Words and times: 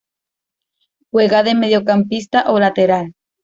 Juega 1.11 1.43
de 1.43 1.53
mediocampista 1.53 2.49
o 2.51 2.57
lateral. 2.59 3.13